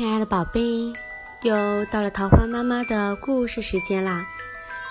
[0.00, 0.94] 亲爱的宝贝，
[1.42, 4.26] 又到了桃花妈妈的故事时间啦！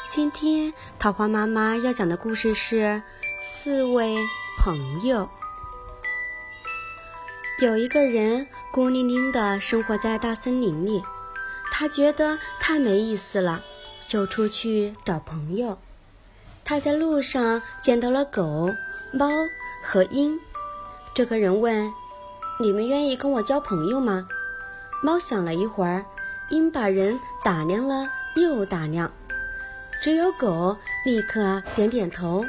[0.08, 3.01] 今天桃花妈妈要讲的故事是
[3.41, 4.15] 四位
[4.59, 5.27] 朋友。
[7.59, 11.03] 有一个人孤零零的生活在大森林里，
[11.71, 13.63] 他觉得太没意思了，
[14.07, 15.79] 就出去找朋友。
[16.63, 18.70] 他在路上见到了狗、
[19.12, 19.27] 猫
[19.84, 20.39] 和鹰。
[21.16, 21.91] 这个人问
[22.62, 24.27] ：“你们愿意跟我交朋友吗？”
[25.02, 26.05] 猫想了一会儿，
[26.49, 29.12] 鹰把人打量了又打量，
[30.02, 32.45] 只有狗立刻点点头。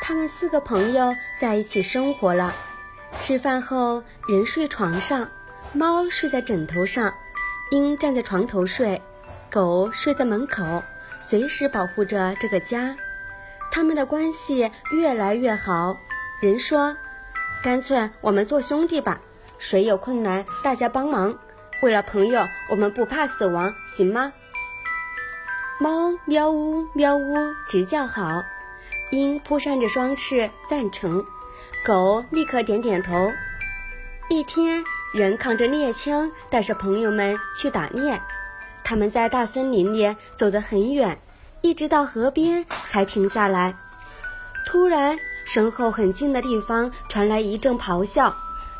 [0.00, 2.54] 他们四个朋友在一起生活了。
[3.18, 5.28] 吃饭后，人睡床上，
[5.72, 7.12] 猫睡在枕头上，
[7.70, 9.00] 鹰站在床头睡，
[9.50, 10.82] 狗睡在门口，
[11.20, 12.96] 随时保护着这个家。
[13.70, 15.96] 他们的关系越来越好。
[16.40, 16.96] 人说
[17.62, 19.20] ：“干脆我们做兄弟吧。”
[19.62, 21.38] 谁有困难，大家帮忙。
[21.82, 24.32] 为了朋友，我们不怕死亡，行吗？
[25.78, 27.36] 猫喵呜喵呜
[27.68, 28.42] 直叫好，
[29.12, 31.24] 鹰扑扇着双翅赞成，
[31.84, 33.30] 狗立刻点点头。
[34.28, 34.82] 一天，
[35.14, 38.20] 人扛着猎枪，带着朋友们去打猎。
[38.82, 41.20] 他们在大森林里走得很远，
[41.60, 43.76] 一直到河边才停下来。
[44.66, 48.34] 突然，身后很近的地方传来一阵咆哮。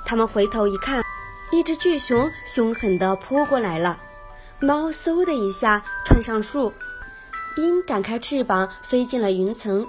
[0.05, 1.03] 他们回头一看，
[1.51, 3.99] 一只巨熊凶狠地扑过来了。
[4.61, 6.73] 猫嗖的一下窜上树，
[7.57, 9.87] 鹰展开翅膀飞进了云层。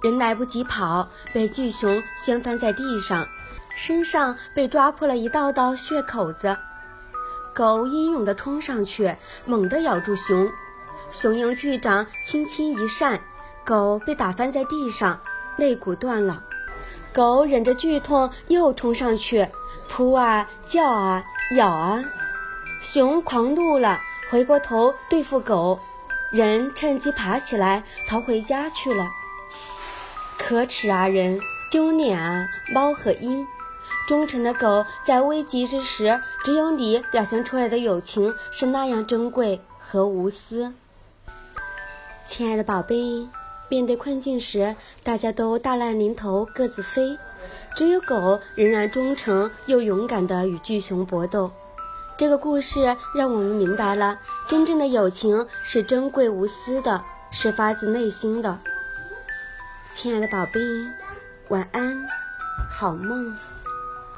[0.00, 3.26] 人来不及跑，被巨熊掀翻在地上，
[3.74, 6.56] 身上被抓破了一道道血口子。
[7.54, 10.48] 狗英勇地冲上去，猛地咬住熊，
[11.10, 13.20] 熊用巨掌轻轻一扇，
[13.64, 15.18] 狗被打翻在地上，
[15.56, 16.44] 肋骨断了。
[17.18, 19.48] 狗忍着剧痛，又冲上去，
[19.88, 21.24] 扑啊叫啊
[21.56, 22.04] 咬啊，
[22.80, 25.80] 熊狂怒了，回过头对付狗，
[26.30, 29.04] 人趁机爬起来逃回家去了。
[30.38, 31.40] 可耻啊，人
[31.72, 33.44] 丢脸啊，猫和鹰，
[34.06, 40.72] 忠诚的狗在危急之时，只有你表现出来的友情是那样珍贵和无私。
[42.24, 43.28] 亲爱的宝贝。
[43.68, 47.18] 面对困境时，大家都大难临头各自飞，
[47.74, 51.50] 只有狗仍然忠诚又勇敢地与巨熊搏斗。
[52.16, 54.18] 这个故事让我们明白了，
[54.48, 58.58] 真正的友情是珍贵无私的，是发自内心的。
[59.92, 60.60] 亲爱的宝贝，
[61.48, 62.06] 晚安，
[62.68, 63.36] 好梦。